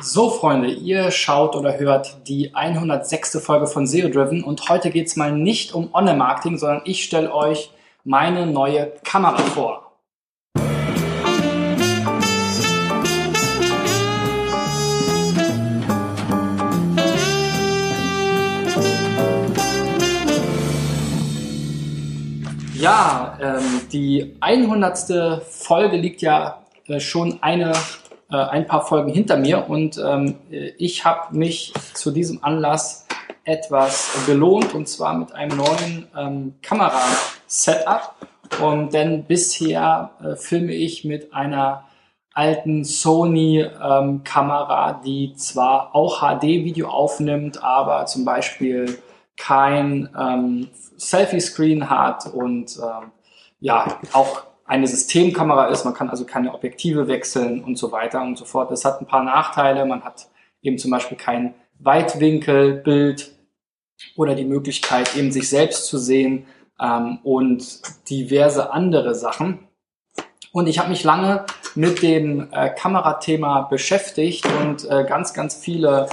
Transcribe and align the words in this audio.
So, 0.00 0.30
Freunde, 0.30 0.70
ihr 0.70 1.10
schaut 1.10 1.56
oder 1.56 1.76
hört 1.76 2.28
die 2.28 2.54
106. 2.54 3.40
Folge 3.44 3.66
von 3.66 3.84
SEO 3.84 4.08
Driven 4.08 4.44
und 4.44 4.68
heute 4.68 4.90
geht 4.90 5.08
es 5.08 5.16
mal 5.16 5.32
nicht 5.32 5.74
um 5.74 5.92
Online-Marketing, 5.92 6.56
sondern 6.56 6.82
ich 6.84 7.02
stelle 7.02 7.34
euch 7.34 7.72
meine 8.04 8.46
neue 8.46 8.92
Kamera 9.02 9.38
vor. 9.38 9.92
Ja, 22.74 23.36
ähm, 23.42 23.80
die 23.90 24.36
100. 24.38 25.42
Folge 25.42 25.96
liegt 25.96 26.22
ja 26.22 26.62
äh, 26.86 27.00
schon 27.00 27.42
eine 27.42 27.72
äh, 28.30 28.36
ein 28.36 28.66
paar 28.66 28.86
Folgen 28.86 29.10
hinter 29.10 29.36
mir 29.36 29.68
und 29.68 29.98
ähm, 29.98 30.36
ich 30.50 31.04
habe 31.04 31.36
mich 31.36 31.72
zu 31.94 32.10
diesem 32.10 32.44
Anlass 32.44 33.06
etwas 33.48 34.24
belohnt 34.26 34.74
und 34.74 34.88
zwar 34.88 35.14
mit 35.14 35.34
einem 35.34 35.56
neuen 35.56 36.06
ähm, 36.16 36.54
Kamera-Setup. 36.62 38.14
Und 38.62 38.94
denn 38.94 39.24
bisher 39.24 40.10
äh, 40.22 40.36
filme 40.36 40.72
ich 40.72 41.04
mit 41.04 41.32
einer 41.32 41.84
alten 42.32 42.84
Sony-Kamera, 42.84 44.90
ähm, 44.90 44.96
die 45.04 45.34
zwar 45.34 45.92
auch 45.94 46.20
HD-Video 46.20 46.88
aufnimmt, 46.88 47.62
aber 47.62 48.06
zum 48.06 48.24
Beispiel 48.24 48.98
kein 49.36 50.08
ähm, 50.18 50.68
Selfie-Screen 50.96 51.90
hat 51.90 52.26
und 52.26 52.78
ähm, 52.78 53.12
ja 53.60 53.98
auch 54.12 54.44
eine 54.68 54.86
Systemkamera 54.86 55.66
ist. 55.66 55.84
Man 55.84 55.94
kann 55.94 56.10
also 56.10 56.24
keine 56.24 56.54
Objektive 56.54 57.08
wechseln 57.08 57.64
und 57.64 57.76
so 57.78 57.90
weiter 57.90 58.22
und 58.22 58.38
so 58.38 58.44
fort. 58.44 58.70
Das 58.70 58.84
hat 58.84 59.00
ein 59.00 59.06
paar 59.06 59.24
Nachteile. 59.24 59.84
Man 59.86 60.04
hat 60.04 60.28
eben 60.62 60.78
zum 60.78 60.90
Beispiel 60.90 61.16
kein 61.16 61.54
Weitwinkelbild 61.78 63.32
oder 64.14 64.34
die 64.34 64.44
Möglichkeit, 64.44 65.16
eben 65.16 65.32
sich 65.32 65.48
selbst 65.48 65.86
zu 65.86 65.98
sehen 65.98 66.46
ähm, 66.80 67.18
und 67.24 67.80
diverse 68.10 68.70
andere 68.72 69.14
Sachen. 69.14 69.60
Und 70.52 70.66
ich 70.66 70.78
habe 70.78 70.90
mich 70.90 71.02
lange 71.02 71.46
mit 71.74 72.02
dem 72.02 72.48
äh, 72.52 72.70
Kamerathema 72.70 73.62
beschäftigt 73.62 74.46
und 74.60 74.84
äh, 74.84 75.04
ganz, 75.08 75.32
ganz 75.32 75.54
viele 75.54 76.08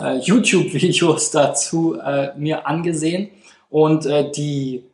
äh, 0.00 0.18
YouTube-Videos 0.18 1.30
dazu 1.32 1.96
äh, 2.00 2.36
mir 2.36 2.66
angesehen. 2.66 3.30
Und 3.68 4.06
äh, 4.06 4.30
die 4.32 4.89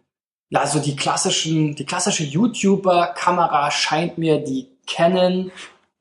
ja, 0.51 0.67
so 0.67 0.79
die 0.79 0.97
klassischen, 0.97 1.75
die 1.75 1.85
klassische 1.85 2.25
YouTuber-Kamera 2.25 3.71
scheint 3.71 4.19
mir 4.19 4.39
die 4.39 4.69
Canon 4.87 5.51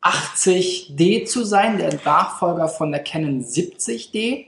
80D 0.01 1.25
zu 1.25 1.43
sein, 1.43 1.79
der 1.79 1.97
Nachfolger 2.05 2.67
von 2.67 2.91
der 2.91 3.03
Canon 3.03 3.43
70D. 3.43 4.45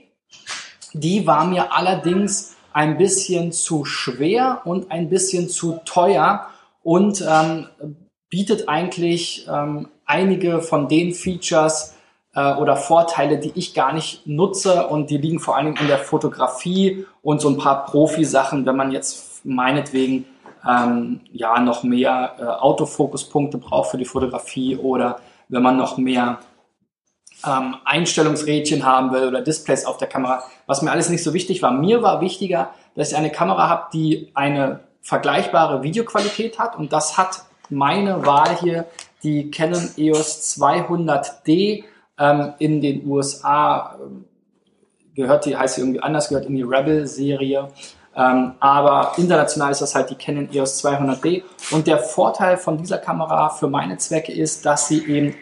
Die 0.92 1.26
war 1.26 1.46
mir 1.46 1.72
allerdings 1.72 2.56
ein 2.72 2.96
bisschen 2.96 3.50
zu 3.50 3.84
schwer 3.84 4.62
und 4.64 4.92
ein 4.92 5.08
bisschen 5.08 5.48
zu 5.48 5.80
teuer 5.84 6.48
und 6.82 7.24
ähm, 7.28 7.66
bietet 8.30 8.68
eigentlich 8.68 9.48
ähm, 9.50 9.88
einige 10.06 10.62
von 10.62 10.88
den 10.88 11.12
Features 11.12 11.94
äh, 12.34 12.54
oder 12.54 12.76
Vorteile, 12.76 13.38
die 13.38 13.52
ich 13.56 13.74
gar 13.74 13.92
nicht 13.92 14.26
nutze 14.26 14.86
und 14.86 15.10
die 15.10 15.18
liegen 15.18 15.40
vor 15.40 15.56
allem 15.56 15.74
in 15.74 15.88
der 15.88 15.98
Fotografie 15.98 17.04
und 17.22 17.40
so 17.40 17.48
ein 17.48 17.58
paar 17.58 17.84
Profi-Sachen, 17.86 18.64
wenn 18.64 18.76
man 18.76 18.92
jetzt 18.92 19.27
meinetwegen 19.44 20.26
ähm, 20.68 21.20
ja 21.32 21.60
noch 21.60 21.82
mehr 21.82 22.34
äh, 22.38 22.42
Autofokuspunkte 22.44 23.58
braucht 23.58 23.90
für 23.90 23.98
die 23.98 24.04
Fotografie 24.04 24.76
oder 24.76 25.20
wenn 25.48 25.62
man 25.62 25.76
noch 25.76 25.96
mehr 25.96 26.38
ähm, 27.46 27.76
Einstellungsrädchen 27.84 28.84
haben 28.84 29.12
will 29.12 29.28
oder 29.28 29.40
Displays 29.40 29.84
auf 29.86 29.98
der 29.98 30.08
Kamera, 30.08 30.42
was 30.66 30.82
mir 30.82 30.90
alles 30.90 31.08
nicht 31.08 31.22
so 31.22 31.32
wichtig 31.34 31.62
war. 31.62 31.70
Mir 31.70 32.02
war 32.02 32.20
wichtiger, 32.20 32.70
dass 32.94 33.12
ich 33.12 33.16
eine 33.16 33.30
Kamera 33.30 33.68
habe, 33.68 33.88
die 33.92 34.30
eine 34.34 34.80
vergleichbare 35.02 35.82
Videoqualität 35.82 36.58
hat 36.58 36.76
und 36.76 36.92
das 36.92 37.16
hat 37.16 37.44
meine 37.70 38.26
Wahl 38.26 38.56
hier 38.60 38.86
die 39.22 39.50
Canon 39.50 39.90
EOS 39.96 40.58
200D 40.58 41.84
ähm, 42.18 42.52
in 42.58 42.80
den 42.80 43.06
USA 43.06 43.96
äh, 43.96 45.14
gehört 45.14 45.46
die 45.46 45.56
heißt 45.56 45.76
sie 45.76 45.80
irgendwie 45.80 46.00
anders 46.00 46.28
gehört 46.28 46.46
in 46.46 46.56
die 46.56 46.62
Rebel 46.62 47.06
Serie 47.06 47.68
ähm, 48.16 48.54
aber 48.60 49.12
international 49.16 49.70
ist 49.70 49.80
das 49.80 49.94
halt 49.94 50.10
die 50.10 50.14
Canon 50.14 50.48
EOS 50.52 50.84
200D. 50.84 51.42
Und 51.70 51.86
der 51.86 51.98
Vorteil 51.98 52.56
von 52.56 52.78
dieser 52.78 52.98
Kamera 52.98 53.50
für 53.50 53.68
meine 53.68 53.96
Zwecke 53.98 54.32
ist, 54.32 54.66
dass 54.66 54.88
sie 54.88 55.06
eben 55.06 55.34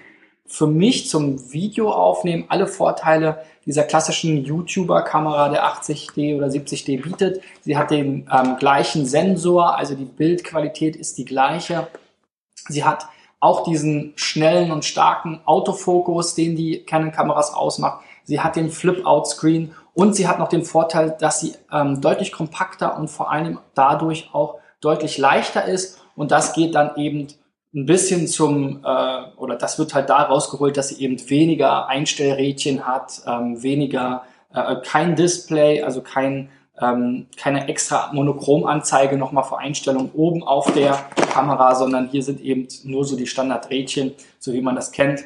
für 0.46 0.66
mich 0.66 1.08
zum 1.08 1.52
Video 1.52 1.90
aufnehmen 1.90 2.44
alle 2.48 2.66
Vorteile 2.66 3.42
dieser 3.64 3.82
klassischen 3.82 4.44
YouTuber-Kamera 4.44 5.48
der 5.48 5.64
80D 5.66 6.36
oder 6.36 6.46
70D 6.46 7.02
bietet. 7.02 7.40
Sie 7.62 7.76
hat 7.76 7.90
den 7.90 8.28
ähm, 8.32 8.56
gleichen 8.58 9.06
Sensor, 9.06 9.76
also 9.76 9.94
die 9.94 10.04
Bildqualität 10.04 10.94
ist 10.94 11.18
die 11.18 11.24
gleiche. 11.24 11.88
Sie 12.68 12.84
hat 12.84 13.06
auch 13.40 13.64
diesen 13.64 14.12
schnellen 14.16 14.70
und 14.70 14.84
starken 14.84 15.40
Autofokus, 15.44 16.34
den 16.34 16.56
die 16.56 16.84
Canon-Kameras 16.84 17.54
ausmacht. 17.54 18.04
Sie 18.24 18.40
hat 18.40 18.56
den 18.56 18.70
Flip-Out-Screen 18.70 19.72
und 19.96 20.14
sie 20.14 20.28
hat 20.28 20.38
noch 20.38 20.48
den 20.48 20.62
Vorteil, 20.62 21.16
dass 21.18 21.40
sie 21.40 21.54
ähm, 21.72 22.02
deutlich 22.02 22.30
kompakter 22.30 22.98
und 22.98 23.08
vor 23.08 23.30
allem 23.30 23.58
dadurch 23.74 24.28
auch 24.34 24.56
deutlich 24.82 25.16
leichter 25.16 25.64
ist. 25.64 26.02
Und 26.14 26.32
das 26.32 26.52
geht 26.52 26.74
dann 26.74 26.96
eben 26.96 27.28
ein 27.74 27.86
bisschen 27.86 28.28
zum, 28.28 28.84
äh, 28.84 29.22
oder 29.38 29.56
das 29.56 29.78
wird 29.78 29.94
halt 29.94 30.10
da 30.10 30.24
rausgeholt, 30.24 30.76
dass 30.76 30.88
sie 30.88 31.02
eben 31.02 31.18
weniger 31.30 31.88
Einstellrädchen 31.88 32.86
hat, 32.86 33.22
ähm, 33.26 33.62
weniger, 33.62 34.24
äh, 34.52 34.76
kein 34.84 35.16
Display, 35.16 35.82
also 35.82 36.02
kein, 36.02 36.50
ähm, 36.78 37.28
keine 37.38 37.66
extra 37.66 38.12
Monochromanzeige 38.12 39.16
nochmal 39.16 39.44
für 39.44 39.56
Einstellungen 39.56 40.10
oben 40.12 40.42
auf 40.42 40.70
der 40.74 40.92
Kamera, 41.32 41.74
sondern 41.74 42.08
hier 42.08 42.22
sind 42.22 42.42
eben 42.42 42.68
nur 42.84 43.06
so 43.06 43.16
die 43.16 43.26
Standardrädchen, 43.26 44.12
so 44.40 44.52
wie 44.52 44.60
man 44.60 44.76
das 44.76 44.92
kennt. 44.92 45.24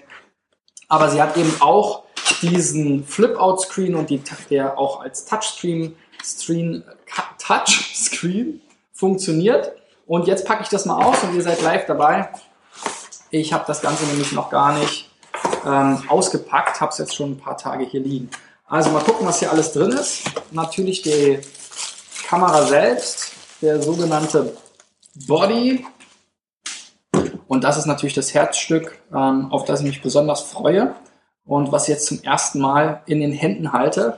Aber 0.88 1.08
sie 1.08 1.20
hat 1.20 1.37
eben 1.37 1.54
auch 1.58 2.04
diesen 2.43 3.05
Flip-Out-Screen 3.05 3.95
und 3.95 4.11
die, 4.11 4.23
der 4.51 4.79
auch 4.79 5.01
als 5.01 5.25
Touchscreen 5.25 5.95
Screen, 6.25 6.85
Touchscreen 7.39 8.61
funktioniert. 8.93 9.73
Und 10.07 10.27
jetzt 10.27 10.45
packe 10.45 10.63
ich 10.63 10.69
das 10.69 10.85
mal 10.87 11.03
aus 11.03 11.23
und 11.23 11.35
ihr 11.35 11.43
seid 11.43 11.63
live 11.63 11.87
dabei. 11.87 12.31
Ich 13.31 13.53
habe 13.53 13.65
das 13.67 13.81
Ganze 13.81 14.05
nämlich 14.07 14.33
noch 14.33 14.51
gar 14.51 14.79
nicht 14.79 15.09
ähm, 15.65 16.03
ausgepackt, 16.09 16.81
habe 16.81 16.91
es 16.91 16.99
jetzt 16.99 17.15
schon 17.15 17.33
ein 17.33 17.39
paar 17.39 17.57
Tage 17.57 17.85
hier 17.85 18.01
liegen. 18.01 18.31
Also 18.67 18.91
mal 18.91 19.03
gucken, 19.03 19.27
was 19.27 19.39
hier 19.39 19.51
alles 19.51 19.73
drin 19.73 19.93
ist. 19.93 20.25
Natürlich 20.51 21.03
die 21.03 21.39
Kamera 22.29 22.62
selbst, 22.67 23.33
der 23.62 23.83
sogenannte 23.83 24.57
Body. 25.27 25.87
Und 27.47 27.65
das 27.65 27.77
ist 27.77 27.87
natürlich 27.87 28.15
das 28.15 28.35
Herzstück, 28.35 28.99
ähm, 29.15 29.51
auf 29.51 29.65
das 29.65 29.81
ich 29.81 29.87
mich 29.87 30.03
besonders 30.03 30.43
freue 30.43 30.95
und 31.45 31.73
was 31.73 31.84
ich 31.84 31.95
jetzt 31.95 32.06
zum 32.06 32.23
ersten 32.23 32.61
Mal 32.61 33.03
in 33.06 33.21
den 33.21 33.33
Händen 33.33 33.73
halte. 33.73 34.17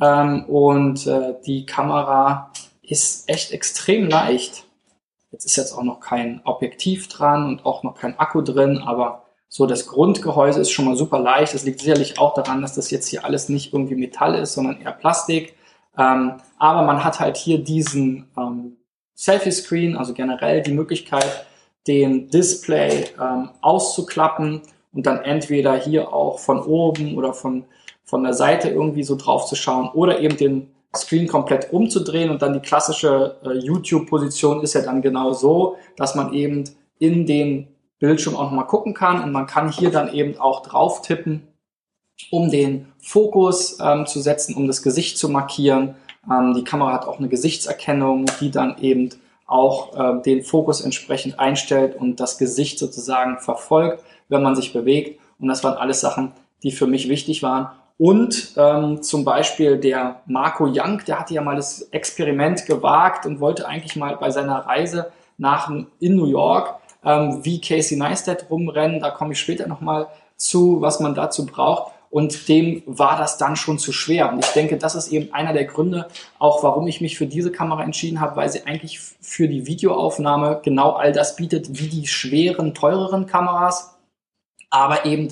Ähm, 0.00 0.44
und 0.46 1.06
äh, 1.06 1.34
die 1.46 1.66
Kamera 1.66 2.50
ist 2.82 3.28
echt 3.28 3.52
extrem 3.52 4.08
leicht. 4.08 4.64
Jetzt 5.30 5.46
ist 5.46 5.56
jetzt 5.56 5.72
auch 5.72 5.82
noch 5.82 6.00
kein 6.00 6.40
Objektiv 6.44 7.08
dran 7.08 7.46
und 7.46 7.66
auch 7.66 7.82
noch 7.82 7.94
kein 7.94 8.18
Akku 8.18 8.40
drin, 8.40 8.78
aber 8.78 9.24
so 9.48 9.66
das 9.66 9.86
Grundgehäuse 9.86 10.60
ist 10.60 10.70
schon 10.70 10.84
mal 10.84 10.96
super 10.96 11.18
leicht. 11.18 11.54
Das 11.54 11.64
liegt 11.64 11.80
sicherlich 11.80 12.18
auch 12.18 12.34
daran, 12.34 12.60
dass 12.62 12.74
das 12.74 12.90
jetzt 12.90 13.08
hier 13.08 13.24
alles 13.24 13.48
nicht 13.48 13.72
irgendwie 13.72 13.94
Metall 13.94 14.34
ist, 14.34 14.54
sondern 14.54 14.80
eher 14.80 14.92
Plastik. 14.92 15.56
Ähm, 15.96 16.34
aber 16.58 16.82
man 16.82 17.04
hat 17.04 17.20
halt 17.20 17.36
hier 17.36 17.62
diesen 17.62 18.28
ähm, 18.36 18.76
Selfie-Screen, 19.14 19.96
also 19.96 20.12
generell 20.12 20.62
die 20.62 20.72
Möglichkeit, 20.72 21.46
den 21.86 22.30
Display 22.30 23.06
ähm, 23.20 23.50
auszuklappen 23.60 24.62
und 24.94 25.06
dann 25.06 25.18
entweder 25.22 25.76
hier 25.76 26.12
auch 26.12 26.38
von 26.38 26.62
oben 26.62 27.16
oder 27.16 27.34
von, 27.34 27.64
von 28.04 28.22
der 28.22 28.34
Seite 28.34 28.70
irgendwie 28.70 29.02
so 29.02 29.16
drauf 29.16 29.46
zu 29.46 29.56
schauen 29.56 29.90
oder 29.92 30.20
eben 30.20 30.36
den 30.36 30.70
Screen 30.96 31.26
komplett 31.26 31.72
umzudrehen 31.72 32.30
und 32.30 32.40
dann 32.40 32.52
die 32.52 32.60
klassische 32.60 33.36
äh, 33.44 33.58
YouTube-Position 33.58 34.62
ist 34.62 34.74
ja 34.74 34.82
dann 34.82 35.02
genau 35.02 35.32
so, 35.32 35.76
dass 35.96 36.14
man 36.14 36.32
eben 36.32 36.64
in 36.98 37.26
den 37.26 37.68
Bildschirm 37.98 38.36
auch 38.36 38.44
nochmal 38.44 38.66
gucken 38.66 38.94
kann 38.94 39.22
und 39.22 39.32
man 39.32 39.46
kann 39.46 39.72
hier 39.72 39.90
dann 39.90 40.12
eben 40.12 40.38
auch 40.38 40.62
drauf 40.62 41.02
tippen, 41.02 41.48
um 42.30 42.50
den 42.50 42.92
Fokus 42.98 43.78
ähm, 43.80 44.06
zu 44.06 44.20
setzen, 44.20 44.54
um 44.54 44.68
das 44.68 44.82
Gesicht 44.82 45.18
zu 45.18 45.28
markieren. 45.28 45.96
Ähm, 46.30 46.54
die 46.54 46.64
Kamera 46.64 46.92
hat 46.92 47.06
auch 47.06 47.18
eine 47.18 47.28
Gesichtserkennung, 47.28 48.26
die 48.40 48.52
dann 48.52 48.78
eben 48.78 49.10
auch 49.46 49.96
äh, 49.96 50.22
den 50.22 50.44
Fokus 50.44 50.80
entsprechend 50.80 51.40
einstellt 51.40 51.96
und 51.96 52.20
das 52.20 52.38
Gesicht 52.38 52.78
sozusagen 52.78 53.38
verfolgt 53.40 54.04
wenn 54.28 54.42
man 54.42 54.56
sich 54.56 54.72
bewegt. 54.72 55.20
Und 55.38 55.48
das 55.48 55.64
waren 55.64 55.76
alles 55.76 56.00
Sachen, 56.00 56.32
die 56.62 56.72
für 56.72 56.86
mich 56.86 57.08
wichtig 57.08 57.42
waren. 57.42 57.68
Und 57.96 58.54
ähm, 58.56 59.02
zum 59.02 59.24
Beispiel 59.24 59.78
der 59.78 60.22
Marco 60.26 60.64
Young, 60.66 61.02
der 61.06 61.20
hatte 61.20 61.34
ja 61.34 61.42
mal 61.42 61.56
das 61.56 61.82
Experiment 61.92 62.66
gewagt 62.66 63.24
und 63.24 63.40
wollte 63.40 63.68
eigentlich 63.68 63.94
mal 63.96 64.16
bei 64.16 64.30
seiner 64.30 64.66
Reise 64.66 65.12
nach 65.38 65.70
in 66.00 66.16
New 66.16 66.26
York 66.26 66.74
ähm, 67.04 67.44
wie 67.44 67.60
Casey 67.60 67.96
Neistat 67.96 68.46
rumrennen. 68.50 69.00
Da 69.00 69.10
komme 69.10 69.32
ich 69.32 69.40
später 69.40 69.68
nochmal 69.68 70.08
zu, 70.36 70.80
was 70.80 70.98
man 71.00 71.14
dazu 71.14 71.46
braucht. 71.46 71.92
und 72.14 72.48
dem 72.48 72.84
war 72.86 73.18
das 73.18 73.38
dann 73.38 73.56
schon 73.56 73.76
zu 73.76 73.90
schwer. 73.90 74.32
Und 74.32 74.44
ich 74.44 74.52
denke, 74.52 74.76
das 74.76 74.94
ist 74.94 75.08
eben 75.08 75.34
einer 75.34 75.52
der 75.52 75.64
Gründe, 75.64 76.06
auch 76.38 76.62
warum 76.62 76.86
ich 76.86 77.00
mich 77.00 77.18
für 77.18 77.26
diese 77.26 77.50
Kamera 77.50 77.82
entschieden 77.82 78.20
habe, 78.20 78.36
weil 78.36 78.48
sie 78.48 78.64
eigentlich 78.66 79.00
für 79.00 79.48
die 79.48 79.66
Videoaufnahme 79.66 80.60
genau 80.62 80.92
all 80.92 81.10
das 81.10 81.34
bietet 81.34 81.76
wie 81.76 81.88
die 81.88 82.06
schweren, 82.06 82.72
teureren 82.72 83.26
Kameras, 83.26 83.93
aber 84.74 85.06
eben 85.06 85.28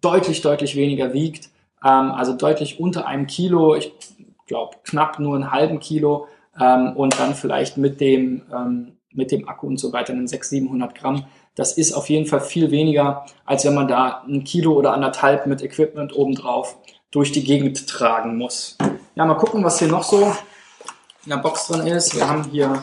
deutlich, 0.00 0.42
deutlich 0.42 0.76
weniger 0.76 1.12
wiegt, 1.12 1.50
ähm, 1.84 2.12
also 2.12 2.34
deutlich 2.34 2.78
unter 2.78 3.06
einem 3.06 3.26
Kilo, 3.26 3.74
ich 3.74 3.92
glaube 4.46 4.76
knapp 4.84 5.18
nur 5.18 5.34
einen 5.34 5.50
halben 5.50 5.80
Kilo 5.80 6.28
ähm, 6.58 6.92
und 6.94 7.18
dann 7.18 7.34
vielleicht 7.34 7.76
mit 7.76 8.00
dem, 8.00 8.42
ähm, 8.54 8.92
mit 9.12 9.32
dem 9.32 9.48
Akku 9.48 9.66
und 9.66 9.78
so 9.78 9.92
weiter 9.92 10.12
einen 10.12 10.28
600, 10.28 10.68
700 10.68 10.94
Gramm. 10.94 11.26
Das 11.56 11.76
ist 11.76 11.94
auf 11.94 12.08
jeden 12.08 12.26
Fall 12.26 12.40
viel 12.40 12.70
weniger, 12.70 13.26
als 13.44 13.64
wenn 13.64 13.74
man 13.74 13.88
da 13.88 14.22
ein 14.28 14.44
Kilo 14.44 14.74
oder 14.74 14.92
anderthalb 14.92 15.46
mit 15.46 15.62
Equipment 15.62 16.14
obendrauf 16.14 16.76
durch 17.10 17.32
die 17.32 17.42
Gegend 17.42 17.88
tragen 17.88 18.36
muss. 18.36 18.76
Ja, 19.14 19.24
mal 19.24 19.34
gucken, 19.34 19.64
was 19.64 19.78
hier 19.78 19.88
noch 19.88 20.04
so 20.04 20.32
in 21.24 21.30
der 21.30 21.38
Box 21.38 21.66
drin 21.66 21.86
ist. 21.86 22.14
Wir 22.14 22.28
haben 22.28 22.44
hier 22.50 22.82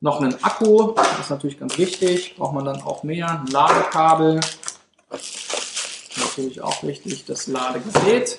noch 0.00 0.20
einen 0.20 0.42
Akku, 0.42 0.92
das 0.92 1.20
ist 1.20 1.30
natürlich 1.30 1.60
ganz 1.60 1.78
wichtig, 1.78 2.34
braucht 2.36 2.54
man 2.54 2.64
dann 2.64 2.82
auch 2.82 3.02
mehr, 3.02 3.28
ein 3.28 3.46
Ladekabel, 3.46 4.40
natürlich 6.36 6.60
auch 6.60 6.82
wichtig, 6.82 7.24
das 7.24 7.46
Ladegerät. 7.46 8.38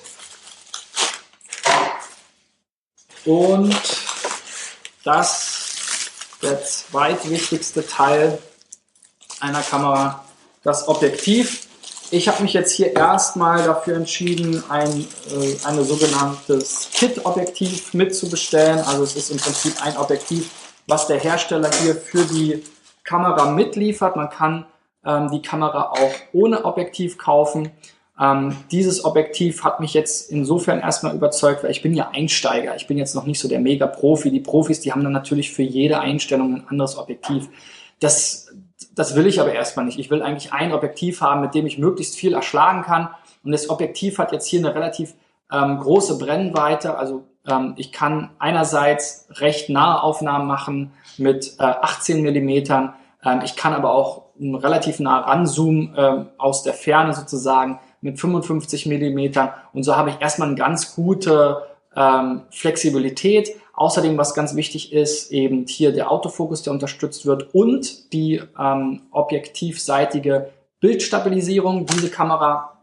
Und 3.24 3.76
das 5.04 5.56
der 6.40 6.62
zweitwichtigste 6.62 7.84
Teil 7.84 8.38
einer 9.40 9.62
Kamera, 9.62 10.24
das 10.62 10.86
Objektiv. 10.86 11.66
Ich 12.10 12.28
habe 12.28 12.42
mich 12.42 12.52
jetzt 12.52 12.72
hier 12.72 12.94
erstmal 12.94 13.64
dafür 13.64 13.96
entschieden, 13.96 14.62
ein 14.70 15.06
äh, 15.30 15.56
eine 15.64 15.84
sogenanntes 15.84 16.88
Kit-Objektiv 16.92 17.92
mitzubestellen. 17.92 18.78
Also 18.80 19.02
es 19.02 19.16
ist 19.16 19.30
im 19.30 19.38
Prinzip 19.38 19.84
ein 19.84 19.96
Objektiv, 19.96 20.48
was 20.86 21.08
der 21.08 21.18
Hersteller 21.18 21.70
hier 21.82 21.96
für 21.96 22.24
die 22.24 22.64
Kamera 23.02 23.50
mitliefert. 23.50 24.14
Man 24.14 24.30
kann 24.30 24.64
ähm, 25.08 25.30
die 25.30 25.42
Kamera 25.42 25.90
auch 25.92 26.14
ohne 26.32 26.64
Objektiv 26.64 27.16
kaufen. 27.16 27.70
Ähm, 28.20 28.56
dieses 28.70 29.04
Objektiv 29.04 29.64
hat 29.64 29.80
mich 29.80 29.94
jetzt 29.94 30.30
insofern 30.30 30.80
erstmal 30.80 31.14
überzeugt, 31.14 31.62
weil 31.62 31.70
ich 31.70 31.82
bin 31.82 31.94
ja 31.94 32.10
Einsteiger. 32.12 32.76
Ich 32.76 32.86
bin 32.86 32.98
jetzt 32.98 33.14
noch 33.14 33.24
nicht 33.24 33.40
so 33.40 33.48
der 33.48 33.60
Mega-Profi. 33.60 34.30
Die 34.30 34.40
Profis, 34.40 34.80
die 34.80 34.92
haben 34.92 35.02
dann 35.02 35.12
natürlich 35.12 35.52
für 35.52 35.62
jede 35.62 36.00
Einstellung 36.00 36.56
ein 36.56 36.68
anderes 36.68 36.98
Objektiv. 36.98 37.48
Das, 38.00 38.52
das 38.94 39.16
will 39.16 39.26
ich 39.26 39.40
aber 39.40 39.52
erstmal 39.52 39.86
nicht. 39.86 39.98
Ich 39.98 40.10
will 40.10 40.22
eigentlich 40.22 40.52
ein 40.52 40.72
Objektiv 40.72 41.20
haben, 41.20 41.40
mit 41.40 41.54
dem 41.54 41.66
ich 41.66 41.78
möglichst 41.78 42.16
viel 42.16 42.34
erschlagen 42.34 42.82
kann. 42.82 43.08
Und 43.44 43.52
das 43.52 43.70
Objektiv 43.70 44.18
hat 44.18 44.32
jetzt 44.32 44.46
hier 44.46 44.60
eine 44.60 44.74
relativ 44.74 45.14
ähm, 45.50 45.78
große 45.78 46.18
Brennweite. 46.18 46.98
Also 46.98 47.24
ähm, 47.46 47.74
ich 47.76 47.92
kann 47.92 48.30
einerseits 48.40 49.28
recht 49.30 49.70
nahe 49.70 50.02
Aufnahmen 50.02 50.48
machen 50.48 50.92
mit 51.16 51.54
äh, 51.60 51.62
18 51.62 52.20
Millimetern. 52.20 52.94
Ähm, 53.24 53.40
ich 53.44 53.54
kann 53.54 53.74
aber 53.74 53.92
auch 53.92 54.27
relativ 54.40 55.00
nah 55.00 55.20
ranzoomen 55.20 55.94
äh, 55.94 56.24
aus 56.38 56.62
der 56.62 56.74
Ferne 56.74 57.14
sozusagen 57.14 57.80
mit 58.00 58.20
55 58.20 58.86
Millimetern. 58.86 59.50
Und 59.72 59.82
so 59.82 59.96
habe 59.96 60.10
ich 60.10 60.20
erstmal 60.20 60.48
eine 60.48 60.56
ganz 60.56 60.94
gute 60.94 61.62
ähm, 61.96 62.42
Flexibilität. 62.50 63.50
Außerdem, 63.74 64.18
was 64.18 64.34
ganz 64.34 64.54
wichtig 64.56 64.92
ist, 64.92 65.30
eben 65.30 65.66
hier 65.66 65.92
der 65.92 66.10
Autofokus, 66.10 66.62
der 66.62 66.72
unterstützt 66.72 67.26
wird 67.26 67.54
und 67.54 68.12
die 68.12 68.42
ähm, 68.58 69.02
objektivseitige 69.10 70.50
Bildstabilisierung. 70.80 71.86
Diese 71.86 72.10
Kamera 72.10 72.78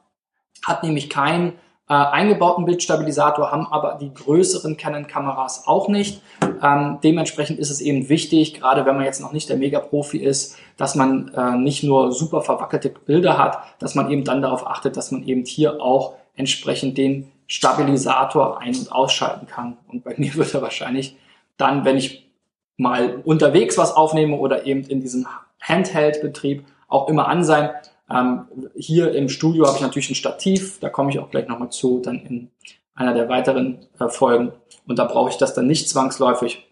hat 0.66 0.84
nämlich 0.84 1.10
keinen 1.10 1.54
äh, 1.88 1.94
eingebauten 1.94 2.66
Bildstabilisator, 2.66 3.52
haben 3.52 3.68
aber 3.68 3.98
die 4.02 4.14
größeren 4.14 4.76
Canon-Kameras 4.76 5.68
auch 5.68 5.88
nicht. 5.88 6.22
Ähm, 6.64 6.98
dementsprechend 7.04 7.60
ist 7.60 7.70
es 7.70 7.80
eben 7.80 8.10
wichtig, 8.10 8.56
gerade 8.56 8.86
wenn 8.86 8.96
man 8.96 9.06
jetzt 9.06 9.22
noch 9.22 9.34
nicht 9.34 9.50
der 9.50 9.58
Mega-Profi 9.58 10.18
ist, 10.18 10.58
dass 10.78 10.96
man 10.96 11.32
äh, 11.36 11.58
nicht 11.58 11.84
nur 11.84 12.12
super 12.12 12.42
verwackelte 12.42 12.90
Bilder 12.90 13.38
hat, 13.38 13.60
dass 13.80 13.94
man 13.94 14.10
eben 14.10 14.24
dann 14.24 14.42
darauf 14.42 14.66
achtet, 14.66 14.98
dass 14.98 15.12
man 15.12 15.24
eben 15.24 15.46
hier 15.46 15.82
auch 15.82 16.16
entsprechend 16.36 16.98
den 16.98 17.32
Stabilisator 17.48 18.60
ein- 18.60 18.76
und 18.76 18.92
ausschalten 18.92 19.46
kann. 19.48 19.78
Und 19.88 20.04
bei 20.04 20.14
mir 20.18 20.34
wird 20.36 20.54
er 20.54 20.62
wahrscheinlich 20.62 21.18
dann, 21.58 21.86
wenn 21.86 21.98
ich 21.98 22.30
mal 22.78 23.22
unterwegs 23.24 23.78
was 23.78 23.96
aufnehme 23.96 24.38
oder 24.38 24.66
eben 24.66 24.84
in 24.84 25.02
diesem 25.02 25.28
Handheld-Betrieb 25.62 26.66
auch 26.88 27.08
immer 27.10 27.28
an 27.28 27.44
sein, 27.44 27.70
ähm, 28.10 28.48
hier 28.76 29.14
im 29.14 29.30
Studio 29.30 29.66
habe 29.66 29.78
ich 29.78 29.82
natürlich 29.82 30.10
ein 30.10 30.16
Stativ, 30.16 30.80
da 30.80 30.90
komme 30.90 31.10
ich 31.10 31.20
auch 31.20 31.32
gleich 31.32 31.48
nochmal 31.48 31.72
zu, 31.72 32.00
dann 32.00 32.20
in 32.20 32.52
einer 32.94 33.14
der 33.14 33.30
weiteren 33.30 33.80
äh, 34.00 34.10
Folgen. 34.10 34.52
Und 34.88 35.00
da 35.00 35.06
brauche 35.06 35.30
ich 35.30 35.38
das 35.38 35.54
dann 35.54 35.68
nicht 35.68 35.90
zwangsläufig. 35.90 36.66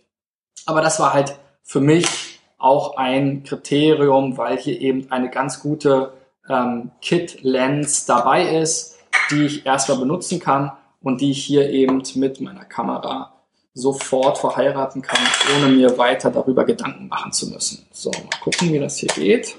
Aber 0.65 0.81
das 0.81 0.99
war 0.99 1.13
halt 1.13 1.37
für 1.63 1.81
mich 1.81 2.39
auch 2.57 2.97
ein 2.97 3.43
Kriterium, 3.43 4.37
weil 4.37 4.57
hier 4.57 4.79
eben 4.79 5.11
eine 5.11 5.29
ganz 5.29 5.59
gute 5.59 6.13
ähm, 6.47 6.91
Kit-Lens 7.01 8.05
dabei 8.05 8.57
ist, 8.57 8.99
die 9.31 9.45
ich 9.45 9.65
erstmal 9.65 9.97
benutzen 9.97 10.39
kann 10.39 10.71
und 11.01 11.19
die 11.19 11.31
ich 11.31 11.43
hier 11.43 11.69
eben 11.69 12.03
mit 12.15 12.39
meiner 12.41 12.65
Kamera 12.65 13.33
sofort 13.73 14.37
verheiraten 14.37 15.01
kann, 15.01 15.19
ohne 15.57 15.73
mir 15.73 15.97
weiter 15.97 16.29
darüber 16.29 16.63
Gedanken 16.63 17.07
machen 17.07 17.33
zu 17.33 17.49
müssen. 17.49 17.85
So, 17.91 18.11
mal 18.11 18.39
gucken, 18.41 18.71
wie 18.71 18.79
das 18.79 18.97
hier 18.97 19.09
geht 19.09 19.57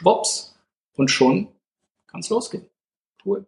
schwupps, 0.00 0.54
und 0.96 1.10
schon 1.10 1.48
kann 2.06 2.20
es 2.20 2.28
losgehen. 2.28 2.68
Cool. 3.24 3.46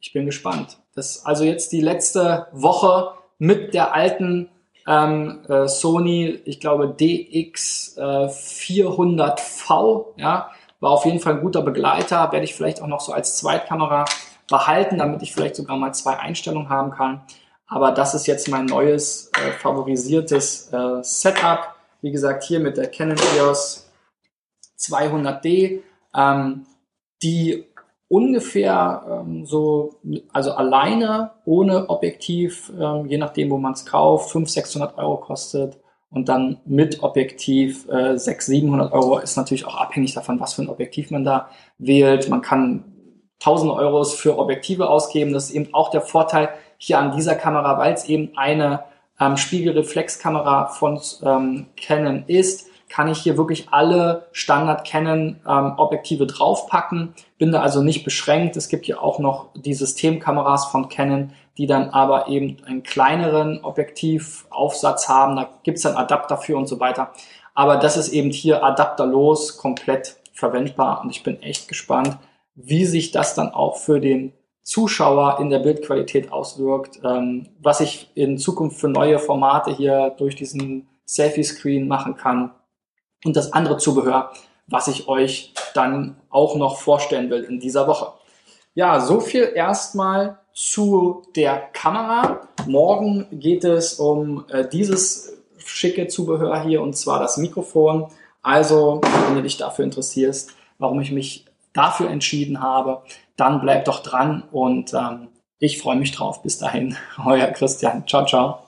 Ich 0.00 0.12
bin 0.12 0.26
gespannt. 0.26 0.78
Das 0.94 1.16
ist 1.16 1.26
also 1.26 1.44
jetzt 1.44 1.72
die 1.72 1.80
letzte 1.80 2.46
Woche 2.52 3.14
mit 3.38 3.74
der 3.74 3.94
alten 3.94 4.48
ähm, 4.86 5.42
äh, 5.48 5.66
Sony, 5.66 6.40
ich 6.44 6.60
glaube 6.60 6.88
DX 6.88 7.96
äh, 7.98 8.00
400V, 8.00 10.06
ja, 10.16 10.50
war 10.80 10.90
auf 10.90 11.04
jeden 11.04 11.18
Fall 11.18 11.34
ein 11.34 11.40
guter 11.40 11.62
Begleiter, 11.62 12.30
werde 12.32 12.44
ich 12.44 12.54
vielleicht 12.54 12.80
auch 12.80 12.86
noch 12.86 13.00
so 13.00 13.12
als 13.12 13.38
Zweitkamera 13.38 14.04
behalten, 14.48 14.98
damit 14.98 15.22
ich 15.22 15.34
vielleicht 15.34 15.56
sogar 15.56 15.76
mal 15.76 15.92
zwei 15.92 16.18
Einstellungen 16.18 16.68
haben 16.68 16.92
kann. 16.92 17.22
Aber 17.66 17.90
das 17.90 18.14
ist 18.14 18.26
jetzt 18.26 18.48
mein 18.48 18.66
neues 18.66 19.32
äh, 19.34 19.50
favorisiertes 19.52 20.72
äh, 20.72 21.02
Setup. 21.02 21.74
Wie 22.00 22.12
gesagt, 22.12 22.44
hier 22.44 22.60
mit 22.60 22.76
der 22.76 22.88
Canon 22.88 23.18
EOS 23.36 23.85
200D, 24.78 25.80
ähm, 26.14 26.66
die 27.22 27.64
ungefähr 28.08 29.24
ähm, 29.26 29.46
so, 29.46 29.96
also 30.32 30.52
alleine 30.52 31.32
ohne 31.44 31.90
Objektiv, 31.90 32.72
ähm, 32.78 33.06
je 33.06 33.18
nachdem, 33.18 33.50
wo 33.50 33.58
man 33.58 33.72
es 33.72 33.84
kauft, 33.84 34.30
500, 34.30 34.50
600 34.50 34.98
Euro 34.98 35.16
kostet 35.16 35.78
und 36.10 36.28
dann 36.28 36.60
mit 36.64 37.02
Objektiv 37.02 37.88
äh, 37.88 38.16
600, 38.16 38.42
700 38.42 38.92
Euro 38.92 39.18
ist 39.18 39.36
natürlich 39.36 39.66
auch 39.66 39.76
abhängig 39.76 40.14
davon, 40.14 40.38
was 40.38 40.54
für 40.54 40.62
ein 40.62 40.68
Objektiv 40.68 41.10
man 41.10 41.24
da 41.24 41.48
wählt. 41.78 42.28
Man 42.28 42.42
kann 42.42 42.84
1000 43.40 43.72
Euro 43.72 44.04
für 44.04 44.38
Objektive 44.38 44.88
ausgeben. 44.88 45.32
Das 45.32 45.50
ist 45.50 45.54
eben 45.54 45.74
auch 45.74 45.90
der 45.90 46.00
Vorteil 46.00 46.50
hier 46.78 46.98
an 46.98 47.14
dieser 47.16 47.34
Kamera, 47.34 47.78
weil 47.78 47.92
es 47.92 48.04
eben 48.04 48.36
eine 48.36 48.84
ähm, 49.20 49.36
Spiegelreflexkamera 49.36 50.68
von 50.68 51.00
ähm, 51.22 51.66
Canon 51.76 52.24
ist 52.26 52.68
kann 52.96 53.08
ich 53.08 53.18
hier 53.18 53.36
wirklich 53.36 53.68
alle 53.72 54.26
Standard 54.32 54.86
Canon 54.86 55.38
ähm, 55.46 55.76
draufpacken, 55.76 57.12
bin 57.36 57.52
da 57.52 57.60
also 57.60 57.82
nicht 57.82 58.04
beschränkt. 58.04 58.56
Es 58.56 58.70
gibt 58.70 58.86
ja 58.86 59.00
auch 59.00 59.18
noch 59.18 59.50
die 59.54 59.74
Systemkameras 59.74 60.64
von 60.68 60.88
Canon, 60.88 61.30
die 61.58 61.66
dann 61.66 61.90
aber 61.90 62.28
eben 62.28 62.56
einen 62.64 62.84
kleineren 62.84 63.62
Objektivaufsatz 63.62 65.10
haben. 65.10 65.36
Da 65.36 65.46
gibt's 65.62 65.82
dann 65.82 65.94
Adapter 65.94 66.38
für 66.38 66.56
und 66.56 66.68
so 66.68 66.80
weiter. 66.80 67.12
Aber 67.52 67.76
das 67.76 67.98
ist 67.98 68.14
eben 68.14 68.30
hier 68.30 68.64
adapterlos, 68.64 69.58
komplett 69.58 70.16
verwendbar 70.32 71.02
und 71.02 71.10
ich 71.10 71.22
bin 71.22 71.42
echt 71.42 71.68
gespannt, 71.68 72.16
wie 72.54 72.86
sich 72.86 73.10
das 73.10 73.34
dann 73.34 73.50
auch 73.50 73.76
für 73.76 74.00
den 74.00 74.32
Zuschauer 74.62 75.36
in 75.38 75.50
der 75.50 75.58
Bildqualität 75.58 76.32
auswirkt, 76.32 77.00
ähm, 77.04 77.50
was 77.60 77.82
ich 77.82 78.10
in 78.14 78.38
Zukunft 78.38 78.80
für 78.80 78.88
neue 78.88 79.18
Formate 79.18 79.70
hier 79.70 80.14
durch 80.16 80.34
diesen 80.34 80.88
Selfie-Screen 81.04 81.86
machen 81.86 82.16
kann 82.16 82.52
und 83.26 83.36
das 83.36 83.52
andere 83.52 83.76
Zubehör, 83.76 84.30
was 84.66 84.88
ich 84.88 85.08
euch 85.08 85.52
dann 85.74 86.16
auch 86.30 86.56
noch 86.56 86.78
vorstellen 86.78 87.28
will 87.28 87.42
in 87.42 87.60
dieser 87.60 87.86
Woche. 87.86 88.12
Ja, 88.74 89.00
so 89.00 89.20
viel 89.20 89.50
erstmal 89.54 90.38
zu 90.52 91.22
der 91.34 91.56
Kamera. 91.72 92.48
Morgen 92.66 93.26
geht 93.32 93.64
es 93.64 93.94
um 93.94 94.44
äh, 94.48 94.66
dieses 94.68 95.36
schicke 95.58 96.08
Zubehör 96.08 96.62
hier 96.62 96.82
und 96.82 96.96
zwar 96.96 97.20
das 97.20 97.36
Mikrofon. 97.36 98.06
Also, 98.42 99.00
wenn 99.26 99.34
du 99.34 99.42
dich 99.42 99.56
dafür 99.56 99.84
interessierst, 99.84 100.52
warum 100.78 101.00
ich 101.00 101.10
mich 101.10 101.46
dafür 101.72 102.08
entschieden 102.08 102.62
habe, 102.62 103.02
dann 103.36 103.60
bleib 103.60 103.84
doch 103.84 104.02
dran 104.02 104.44
und 104.52 104.94
ähm, 104.94 105.28
ich 105.58 105.80
freue 105.80 105.96
mich 105.96 106.12
drauf. 106.12 106.42
Bis 106.42 106.58
dahin, 106.58 106.96
euer 107.26 107.48
Christian. 107.48 108.06
Ciao, 108.06 108.24
ciao. 108.24 108.65